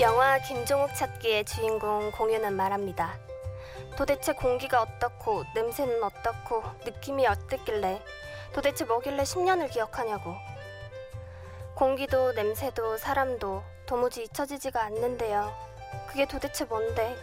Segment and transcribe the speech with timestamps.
[0.00, 3.18] 영화 김종욱 찾기의 주인공 공유는 말합니다.
[3.96, 8.00] 도대체 공기가 어떻고 냄새는 어떻고 느낌이 어땠길래
[8.52, 10.36] 도대체 뭐길래 10년을 기억하냐고.
[11.74, 15.52] 공기도 냄새도 사람도 도무지 잊혀지지가 않는데요.
[16.06, 17.16] 그게 도대체 뭔데?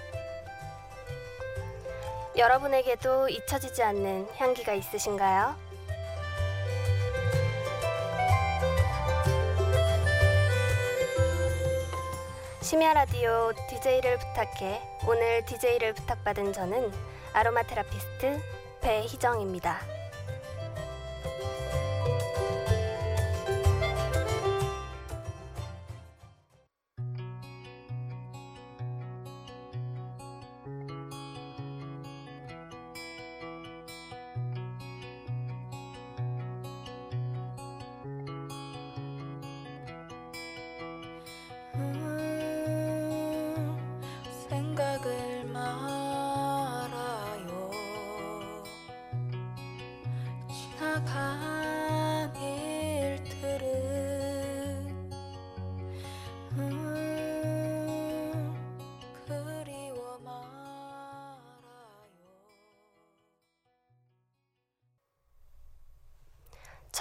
[2.36, 5.65] 여러분에게도 잊혀지지 않는 향기가 있으신가요?
[12.66, 16.92] 심야 라디오 DJ를 부탁해 오늘 DJ를 부탁받은 저는
[17.32, 18.42] 아로마 테라피스트
[18.82, 19.95] 배희정입니다.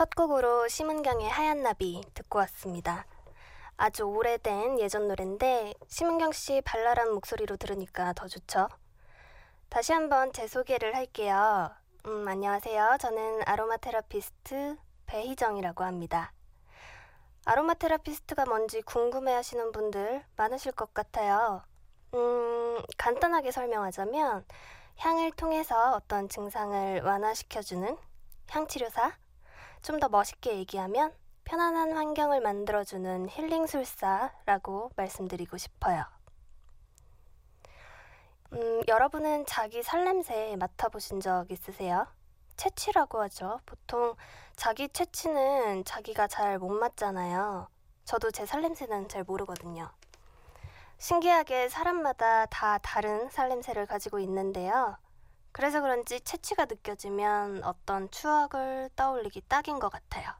[0.05, 3.06] 첫 곡으로 심은경의 하얀 나비 듣고 왔습니다.
[3.78, 8.69] 아주 오래된 예전 노래인데 심은경 씨 발랄한 목소리로 들으니까 더 좋죠.
[9.70, 11.70] 다시 한번 제 소개를 할게요.
[12.05, 12.98] 음, 안녕하세요.
[13.00, 16.34] 저는 아로마 테라피스트 배희정이라고 합니다.
[17.46, 21.62] 아로마 테라피스트가 뭔지 궁금해 하시는 분들 많으실 것 같아요.
[22.12, 24.44] 음, 간단하게 설명하자면
[24.98, 27.96] 향을 통해서 어떤 증상을 완화시켜주는
[28.51, 29.23] 향치료사?
[29.84, 31.12] 좀 더 멋있게 얘기하면
[31.45, 36.05] 편안한 환경을 만들어주는 힐링 술사라고 말씀드리고 싶어요.
[38.55, 42.06] 음, 여러분은 자기 살냄새 맡아보신 적 있으세요?
[42.56, 43.61] 채취라고 하죠.
[43.67, 44.14] 보통
[44.56, 47.68] 자기 채취는 자기가 잘 못 맡잖아요.
[48.06, 49.90] 저도 제 살냄새는 잘 모르거든요.
[50.96, 54.96] 신기하게 사람마다 다 다른 살냄새를 가지고 있는데요.
[55.54, 60.32] 그래서 그런지 채취가 느껴지면 어떤 추억을 떠올리기 딱인 것 같아요.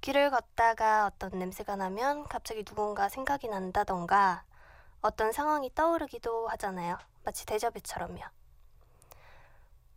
[0.00, 4.44] 길을 걷다가 어떤 냄새가 나면 갑자기 누군가 생각이 난다던가
[5.02, 6.96] 어떤 상황이 떠오르기도 하잖아요.
[7.24, 8.22] 마치 데자뷰처럼요.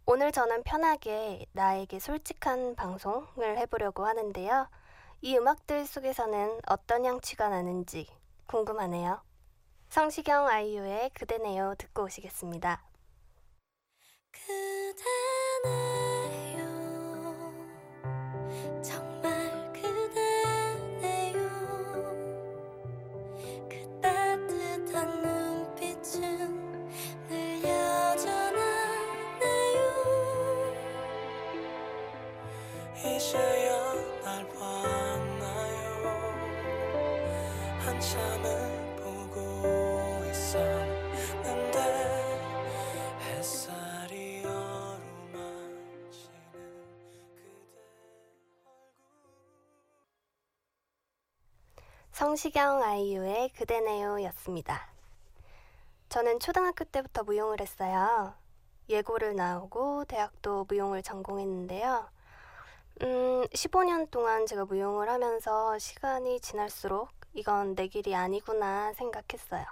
[0.05, 4.67] 오늘 저는 편하게 나에게 솔직한 방송을 해보려고 하는데요.
[5.21, 8.09] 이 음악들 속에서는 어떤 향취가 나는지
[8.47, 9.21] 궁금하네요.
[9.87, 12.92] 성시경 아이유의 그대네요 듣고 오시겠습니다.
[14.33, 15.77] 그대네요
[52.43, 54.89] 성시경 아이유의 그대네요 였습니다.
[56.09, 58.33] 저는 초등학교 때부터 무용을 했어요.
[58.89, 62.05] 예고를 나오고 대학도 무용을 전공했는데요.
[63.03, 69.63] 음, 15년 동안 제가 무용을 하면서 시간이 지날수록 이건 내 길이 아니구나 생각했어요.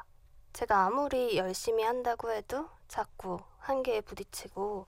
[0.54, 4.86] 제가 아무리 열심히 한다고 해도 자꾸 한계에 부딪히고,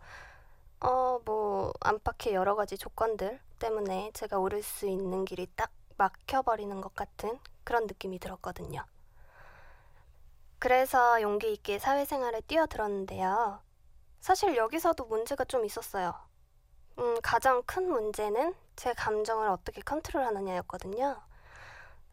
[0.79, 6.95] 어, 뭐, 안팎의 여러 가지 조건들 때문에 제가 오를 수 있는 길이 딱 막혀버리는 것
[6.95, 8.83] 같은 그런 느낌이 들었거든요.
[10.59, 13.59] 그래서 용기 있게 사회생활에 뛰어들었는데요.
[14.19, 16.13] 사실 여기서도 문제가 좀 있었어요.
[16.99, 21.21] 음, 가장 큰 문제는 제 감정을 어떻게 컨트롤 하느냐였거든요.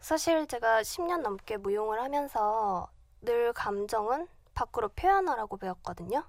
[0.01, 2.91] 사실 제가 10년 넘게 무용을 하면서
[3.21, 6.25] 늘 감정은 밖으로 표현하라고 배웠거든요.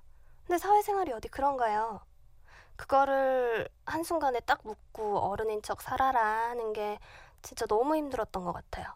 [0.46, 2.02] 근데 사회생활이 어디 그런가요?
[2.76, 7.00] 그거를 한순간에 딱 묻고 어른인 척 살아라 하는 게
[7.42, 8.88] 진짜 너무 힘들었던 것 같아요.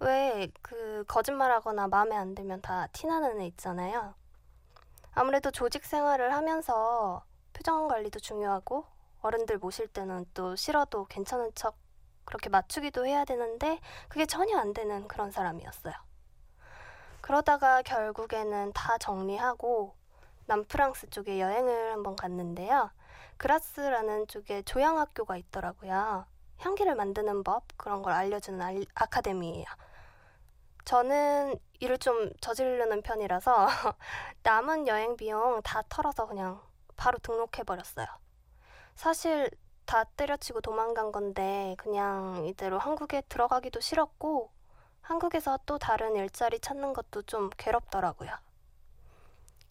[0.00, 4.14] 왜 그 거짓말하거나 마음에 안 들면 다 티나는 애 있잖아요.
[5.12, 8.86] 아무래도 조직 생활을 하면서 표정 관리도 중요하고
[9.20, 11.76] 어른들 모실 때는 또 싫어도 괜찮은 척
[12.24, 15.94] 그렇게 맞추기도 해야 되는데 그게 전혀 안 되는 그런 사람이었어요.
[17.20, 19.94] 그러다가 결국에는 다 정리하고
[20.46, 22.90] 남프랑스 쪽에 여행을 한번 갔는데요.
[23.36, 26.26] 그라스라는 쪽에 조향학교가 있더라고요.
[26.58, 29.64] 향기를 만드는 법 그런 걸 알려주는 알- 아카데미예요.
[30.84, 33.66] 저는 일을 좀 저지르는 편이라서
[34.42, 36.60] 남은 여행 비용 다 털어서 그냥
[36.96, 38.06] 바로 등록해 버렸어요.
[38.94, 39.50] 사실
[39.86, 44.50] 다 때려치고 도망간 건데 그냥 이대로 한국에 들어가기도 싫었고
[45.00, 48.30] 한국에서 또 다른 일자리 찾는 것도 좀 괴롭더라고요.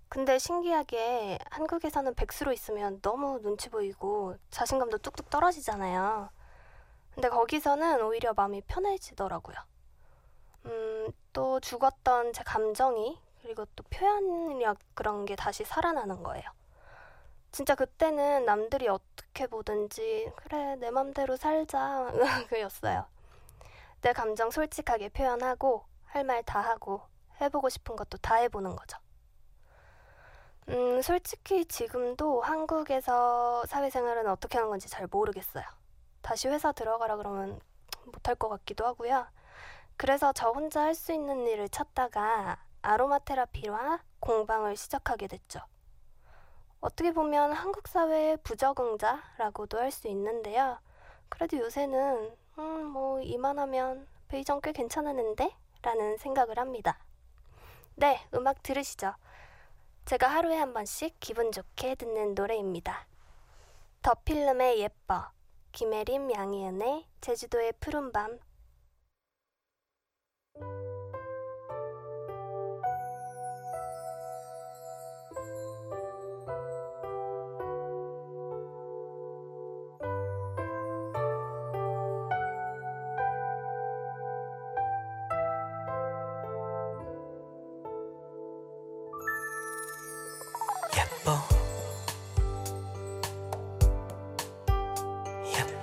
[0.10, 6.30] 근데 신기하게 한국에서는 백수로 있으면 너무 눈치 보이고 자신감도 뚝뚝 떨어지잖아요.
[7.22, 9.56] 근데 거기서는 오히려 마음이 편해지더라고요.
[10.66, 16.50] 음, 또 죽었던 제 감정이 그리고 또 표현력 그런 게 다시 살아나는 거예요.
[17.52, 22.12] 진짜 그때는 남들이 어떻게 보든지 그래 내 맘대로 살자
[22.50, 23.06] 그였어요.
[24.02, 27.02] 내 감정 솔직하게 표현하고 할 말 다 하고
[27.40, 28.98] 해보고 싶은 것도 다 해보는 거죠.
[30.70, 35.64] 음, 솔직히 지금도 한국에서 사회생활은 어떻게 하는 건지 잘 모르겠어요.
[36.22, 37.60] 다시 회사 들어가라 그러면
[38.06, 39.28] 못할 것 같기도 하고요.
[39.98, 45.60] 그래서 저 혼자 할 수 있는 일을 찾다가 아로마 테라피와 공방을 시작하게 됐죠.
[46.80, 50.80] 어떻게 보면 한국 사회의 부적응자라고도 할 수 있는데요.
[51.30, 55.56] 그래도 요새는 음, 뭐 이만하면 베이정 꽤 괜찮았는데?
[55.84, 57.00] 라는 생각을 합니다.
[57.96, 59.14] 네, 음악 들으시죠.
[60.06, 63.06] 제가 하루에 한 번씩 기분 좋게 듣는 노래입니다.
[64.02, 65.30] 더 필름의 예뻐,
[65.72, 68.40] 김혜림 양희은의 제주도의 푸른밤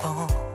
[0.04, 0.47] 예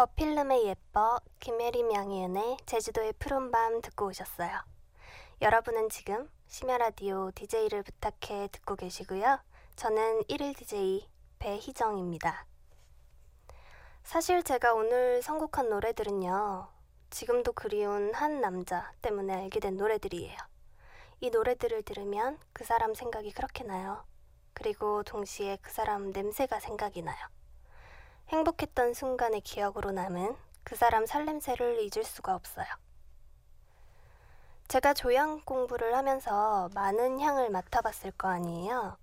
[0.00, 4.50] 더 필름의 예뻐, 김혜림 양희은의 제주도의 푸른밤 듣고 오셨어요.
[5.42, 9.38] 여러분은 지금 심야라디오 DJ를 부탁해 듣고 계시고요.
[9.76, 11.06] 저는 1일 DJ
[11.38, 12.46] 배희정입니다.
[14.02, 16.66] 사실 제가 오늘 선곡한 노래들은요.
[17.10, 20.38] 지금도 그리운 한 남자 때문에 알게 된 노래들이에요.
[21.20, 24.06] 이 노래들을 들으면 그 사람 생각이 그렇게 나요.
[24.54, 27.18] 그리고 동시에 그 사람 냄새가 생각이 나요.
[28.30, 32.66] 행복했던 순간의 기억으로 남은 그 사람 살냄새를 잊을 수가 없어요.
[34.68, 38.96] 제가 조향 공부를 하면서 많은 향을 맡아봤을 거 아니에요.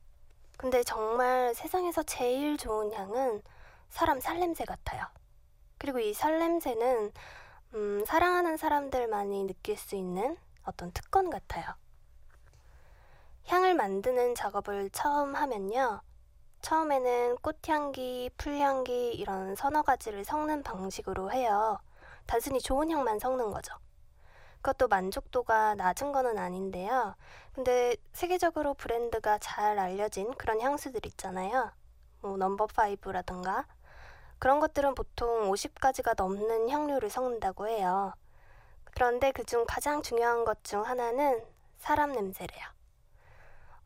[0.57, 3.41] 근데 정말 세상에서 제일 좋은 향은
[3.89, 5.05] 사람 살냄새 같아요.
[5.77, 7.11] 그리고 이 살냄새는
[7.73, 11.65] 음, 사랑하는 사람들만이 느낄 수 있는 어떤 특권 같아요.
[13.47, 16.01] 향을 만드는 작업을 처음 하면요.
[16.61, 21.79] 처음에는 꽃향기, 풀향기 이런 서너 가지를 섞는 방식으로 해요.
[22.25, 23.73] 단순히 좋은 향만 섞는 거죠.
[24.61, 27.15] 그것도 만족도가 낮은 거는 아닌데요.
[27.53, 31.71] 근데 세계적으로 브랜드가 잘 알려진 그런 향수들 있잖아요.
[32.21, 33.65] 뭐 넘버 5라던가
[34.39, 38.13] 그런 것들은 보통 50가지가 넘는 향료를 섞는다고 해요.
[38.93, 41.43] 그런데 그중 가장 중요한 것 중 하나는
[41.79, 42.76] 사람 냄새래요.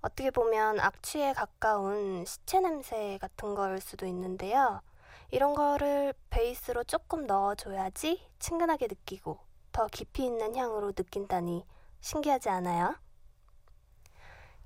[0.02, 4.82] 어떻게 보면 악취에 가까운 시체 냄새 같은 걸 수도 있는데요.
[5.30, 9.40] 이런 거를 베이스로 조금 넣어줘야지 친근하게 느끼고
[9.72, 11.66] 더 깊이 있는 향으로 느낀다니
[12.02, 12.96] 신기하지 않아요?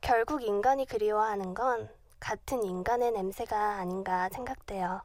[0.02, 1.90] 결국 인간이 그리워하는 건
[2.20, 5.02] 같은 인간의 냄새가 아닌가 생각돼요.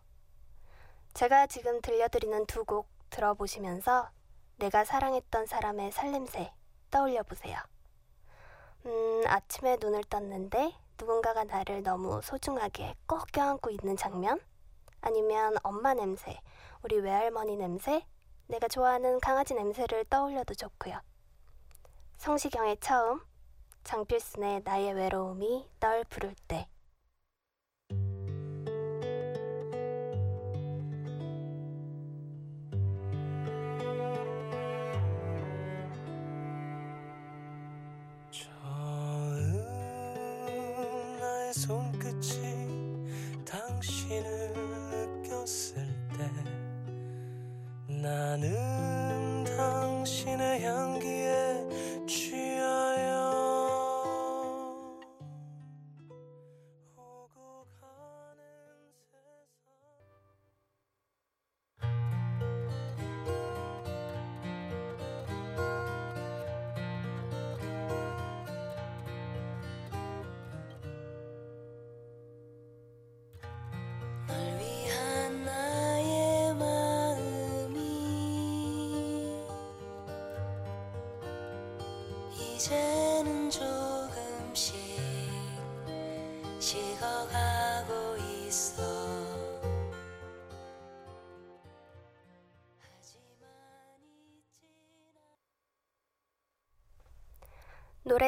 [1.14, 4.10] 제가 지금 들려드리는 두 곡 들어보시면서
[4.56, 6.52] 내가 사랑했던 사람의 살냄새
[6.90, 7.58] 떠올려 보세요.
[8.86, 14.40] 음, 아침에 눈을 떴는데 누군가가 나를 너무 소중하게 꼭 껴안고 있는 장면?
[15.02, 16.38] 아니면 엄마 냄새,
[16.82, 18.04] 우리 외할머니 냄새,
[18.46, 20.98] 내가 좋아하는 강아지 냄새를 떠올려도 좋고요.
[22.18, 23.20] 성시경의 처음,
[23.84, 26.68] 장필순의 나의 외로움이 널 부를 때.
[41.50, 42.38] 내 손끝이
[43.44, 44.52] 당신을
[45.24, 45.84] 느꼈을
[46.16, 46.30] 때
[47.88, 48.69] 나는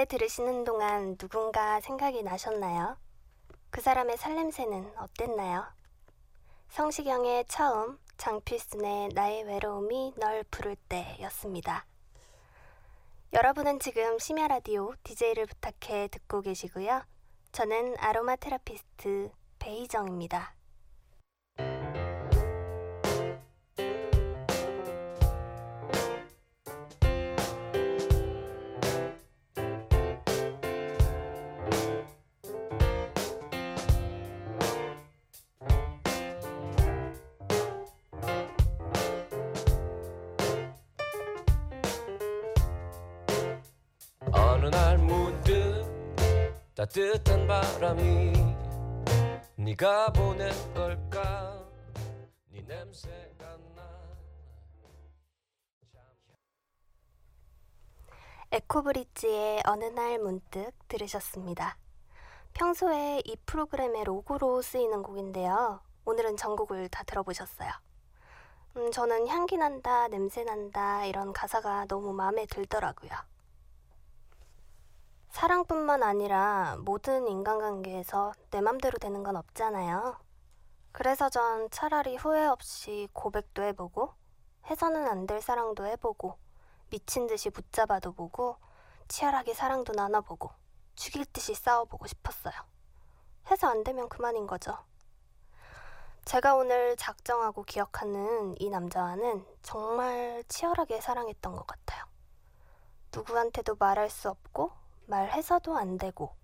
[0.02, 2.96] 노래 들으시는 동안 누군가 생각이 나셨나요?
[3.70, 5.64] 그 사람의 살냄새는 어땠나요?
[6.70, 11.86] 성시경의 처음, 장필순의 나의 외로움이 널 부를 때 였습니다.
[13.32, 17.04] 여러분은 지금 심야 라디오 DJ를 부탁해 듣고 계시고요.
[17.52, 19.30] 저는 아로마 테라피스트
[19.60, 20.56] 배희정입니다.
[46.92, 48.34] 따뜻한 바람이
[49.56, 51.66] 네가 보낸 걸까
[52.50, 53.82] 네 냄새가 나
[58.50, 61.78] 에코브릿지의 어느 날 문득 들으셨습니다.
[62.52, 65.80] 평소에 이 프로그램의 로고로 쓰이는 곡인데요.
[66.04, 67.70] 오늘은 전곡을 다 들어보셨어요.
[68.76, 73.31] 음, 저는 향기 난다, 냄새 난다, 이런 가사가 너무 마음에 들더라고요.
[75.32, 80.18] 사랑뿐만 아니라 모든 인간관계에서 내 맘대로 되는 건 없잖아요.
[80.92, 84.12] 그래서 전 차라리 후회 없이 고백도 해보고,
[84.66, 86.36] 해서는 안 될 사랑도 해보고,
[86.90, 88.58] 미친 듯이 붙잡아도 보고
[89.08, 90.50] 치열하게 사랑도 나눠보고
[90.94, 92.52] 죽일 듯이 싸워보고 싶었어요.
[93.50, 94.76] 해서 안 되면 그만인 거죠.
[96.26, 102.04] 제가 오늘 작정하고 기억하는 이 남자와는 정말 치열하게 사랑했던 것 같아요.
[103.14, 106.34] 누구한테도 말할 수 없고 말해서도 안 되고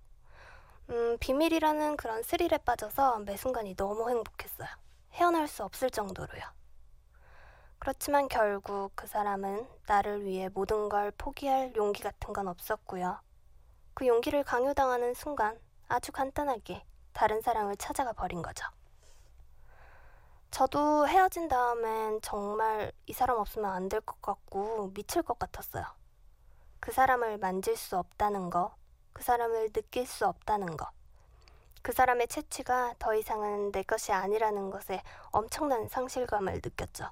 [0.90, 4.68] 음, 비밀이라는 그런 스릴에 빠져서 매 순간이 너무 행복했어요.
[5.12, 6.42] 헤어날 수 없을 정도로요.
[7.78, 13.20] 그렇지만 결국 그 사람은 나를 위해 모든 걸 포기할 용기 같은 건 없었고요.
[13.94, 18.66] 그 용기를 강요당하는 순간 아주 간단하게 다른 사랑을 찾아가 버린 거죠.
[20.50, 25.84] 저도 헤어진 다음엔 정말 이 사람 없으면 안 될 것 같고 미칠 것 같았어요.
[26.80, 28.74] 그 사람을 만질 수 없다는 거,
[29.12, 30.90] 그 사람을 느낄 수 없다는 거,
[31.82, 37.10] 그 사람의 채취가 더 이상은 내 것이 아니라는 것에 엄청난 상실감을 느꼈죠.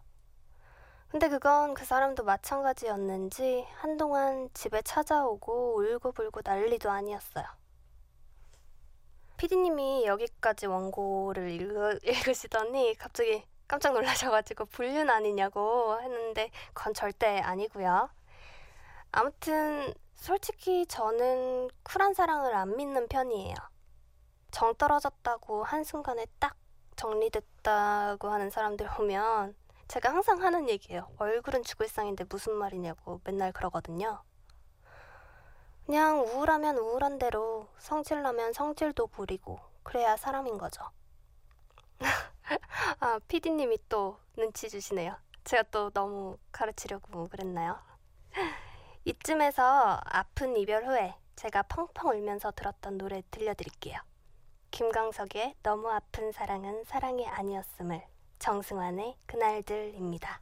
[1.09, 7.45] 근데 그건 그 사람도 마찬가지였는지 한동안 집에 찾아오고 울고불고 난리도 아니었어요.
[9.37, 18.09] 피디님이 여기까지 원고를 읽으, 읽으시더니 갑자기 깜짝 놀라셔가지고 불륜 아니냐고 했는데 그건 절대 아니고요.
[19.13, 23.55] 아무튼 솔직히 저는 쿨한 사랑을 안 믿는 편이에요.
[24.51, 26.57] 정 떨어졌다고 한순간에 딱
[26.97, 29.55] 정리됐다고 하는 사람들 보면
[29.89, 31.09] 제가 항상 하는 얘기예요.
[31.19, 34.23] 얼굴은 죽을 상인데 무슨 말이냐고 맨날 그러거든요.
[35.85, 40.83] 그냥 우울하면 우울한 대로 성질나면 성질도 부리고 그래야 사람인 거죠.
[42.99, 45.17] 아, 피디님이 또 눈치 주시네요.
[45.45, 47.79] 제가 또 너무 가르치려고 그랬나요?
[49.07, 54.01] 이쯤에서 아픈 이별 후에 제가 펑펑 울면서 들었던 노래 들려드릴게요.
[54.73, 58.03] 김광석의 너무 아픈 사랑은 사랑이 아니었음을
[58.41, 60.41] 정승환의 그날들입니다.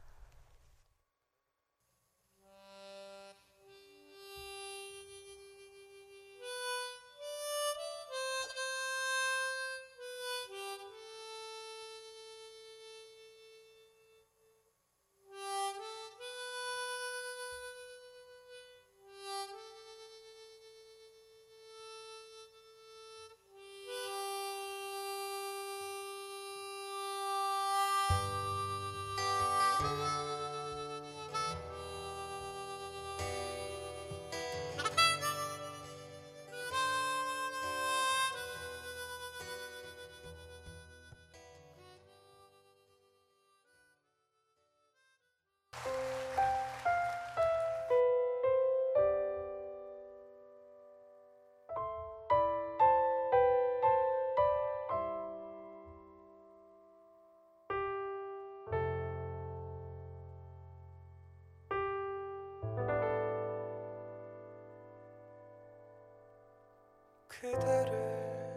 [67.41, 68.55] 그대를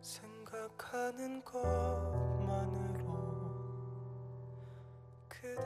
[0.00, 3.08] 생각하는 것만으로
[5.28, 5.64] 그대를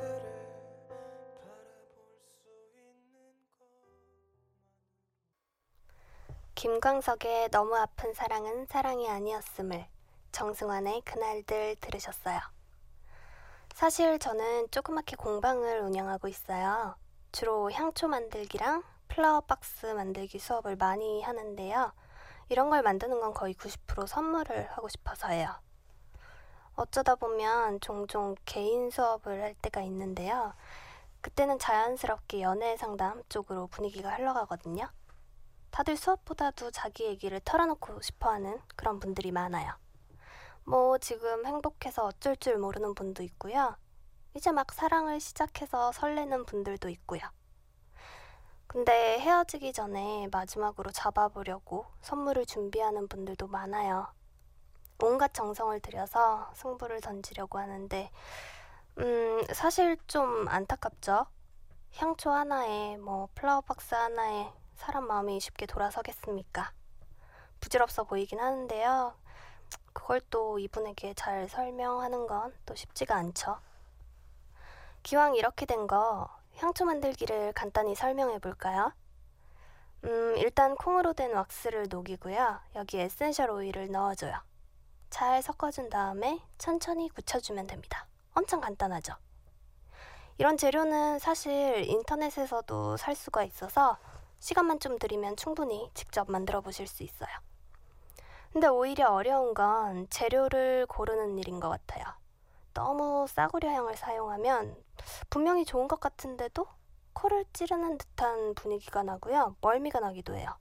[1.39, 3.67] 바라볼 수 있는 것
[6.55, 9.87] 김광석의 너무 아픈 사랑은 사랑이 아니었음을
[10.31, 12.39] 정승환의 그날들 들으셨어요.
[13.75, 16.95] 사실 저는 조그맣게 공방을 운영하고 있어요.
[17.33, 18.83] 주로 향초 만들기랑
[19.15, 21.93] 플라워 박스 만들기 수업을 많이 하는데요.
[22.49, 25.55] 이런 걸 만드는 건 거의 90% 선물을 하고 싶어서예요.
[26.77, 30.55] 어쩌다 보면 종종 개인 수업을 할 때가 있는데요.
[31.21, 34.89] 그때는 자연스럽게 연애 상담 쪽으로 분위기가 흘러가거든요.
[35.71, 39.75] 다들 수업보다도 자기 얘기를 털어놓고 싶어 하는 그런 분들이 많아요.
[40.65, 43.77] 뭐 지금 행복해서 어쩔 줄 모르는 분도 있고요.
[44.35, 47.21] 이제 막 사랑을 시작해서 설레는 분들도 있고요.
[48.73, 54.09] 근데 헤어지기 전에 마지막으로 잡아보려고 선물을 준비하는 분들도 많아요.
[55.03, 58.11] 온갖 정성을 들여서 승부를 던지려고 하는데,
[58.99, 61.27] 음, 사실 좀 안타깝죠?
[61.97, 66.73] 향초 하나에, 뭐, 플라워 박스 하나에 사람 마음이 쉽게 돌아서겠습니까?
[67.61, 69.15] 부질없어 보이긴 하는데요.
[69.93, 73.59] 그걸 또 이분에게 잘 설명하는 건 또 쉽지가 않죠.
[75.03, 76.29] 기왕 이렇게 된 거
[76.63, 78.93] 향초 만들기를 간단히 설명해 볼까요?
[80.05, 82.61] 음, 일단 콩으로 된 왁스를 녹이고요.
[82.77, 84.33] 여기 essential 오일을 넣어줘요.
[85.11, 88.07] 잘 섞어준 다음에 천천히 굳혀주면 됩니다.
[88.35, 89.15] 엄청 간단하죠?
[90.39, 93.99] 이런 재료는 사실 인터넷에서도 살 수가 있어서
[94.39, 97.31] 시간만 좀 들이면 충분히 직접 만들어 보실 수 있어요.
[98.53, 102.22] 근데 오히려 어려운 건 재료를 고르는 일인 것 같아요.
[102.75, 104.77] 너무 싸구려 향을 사용하면
[105.31, 106.67] 분명히 좋은 것 같은데도
[107.13, 109.57] 코를 찌르는 듯한 분위기가 나고요.
[109.61, 110.57] 멀미가 나기도 해요.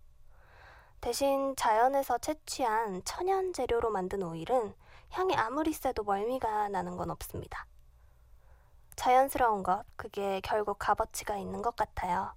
[1.00, 4.76] 대신 자연에서 채취한 천연 재료로 만든 오일은
[5.10, 7.66] 향이 아무리 세도 멀미가 나는 건 없습니다.
[8.96, 12.36] 자연스러운 것, 그게 결국 값어치가 있는 것 같아요.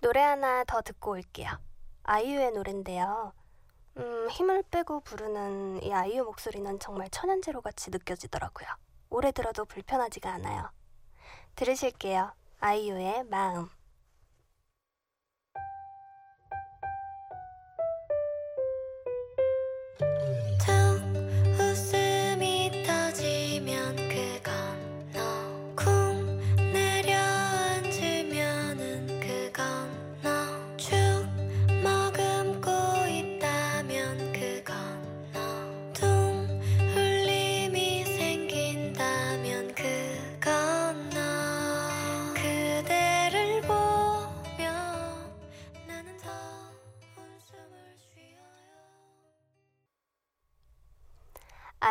[0.00, 1.50] 노래 하나 더 듣고 올게요.
[2.04, 3.32] 아이유의 노래인데요.
[3.98, 8.68] 음, 힘을 빼고 부르는 이 아이유 목소리는 정말 천연재료 같이 느껴지더라고요.
[9.10, 10.70] 오래 들어도 불편하지가 않아요.
[11.56, 12.32] 들으실게요.
[12.60, 13.68] 아이유의 마음.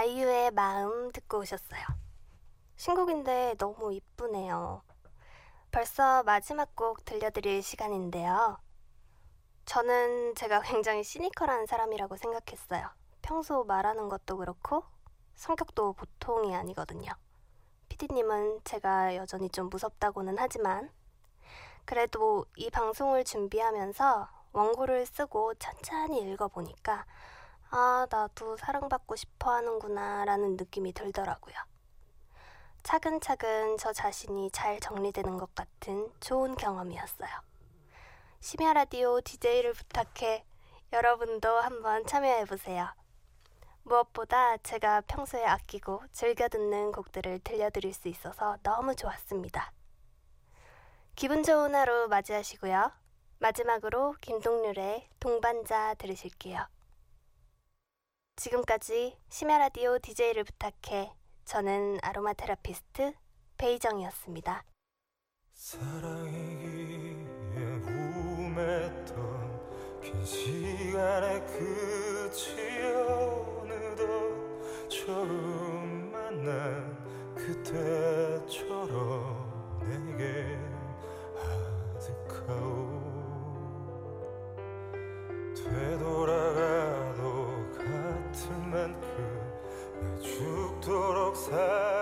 [0.08, 1.82] 아이유의 마음 듣고 오셨어요.
[2.78, 4.82] 신곡인데 너무 이쁘네요.
[5.70, 8.58] 벌써 마지막 곡 들려드릴 시간인데요.
[9.66, 12.90] 저는 제가 굉장히 시니컬한 사람이라고 생각했어요.
[13.22, 14.86] 평소 말하는 것도 그렇고
[15.36, 17.12] 성격도 보통이 아니거든요.
[17.90, 20.90] 피디님은 제가 여전히 좀 무섭다고는 하지만
[21.84, 27.06] 그래도 이 방송을 준비하면서 원고를 쓰고 천천히 읽어보니까
[27.70, 31.56] 아, 나도 사랑받고 싶어 하는구나 라는 느낌이 들더라고요.
[32.84, 37.30] 차근차근 저 자신이 잘 정리되는 것 같은 좋은 경험이었어요.
[38.40, 40.46] 심야 라디오 DJ를 부탁해
[40.94, 42.88] 여러분도 한번 참여해보세요.
[43.84, 49.74] 무엇보다 제가 평소에 아끼고 즐겨 듣는 곡들을 들려드릴 수 있어서 너무 좋았습니다.
[51.16, 52.92] 기분 좋은 하루 맞이하시고요.
[53.40, 56.68] 마지막으로 김동률의 동반자 들으실게요.
[58.38, 61.12] 지금까지 심야 라디오 DJ를 부탁해
[61.46, 63.14] 저는 아로마 테라피스트
[63.58, 64.64] 베이정이었습니다.
[65.54, 67.18] 사랑이기에
[68.38, 69.20] 우매했던
[70.02, 78.78] 긴 시간의 끝이 어느덧 처음 만난 그때처럼
[79.82, 80.60] 내게
[81.98, 82.78] 아득하오
[85.56, 86.67] 되돌아가
[88.88, 91.97] 날 죽도록 사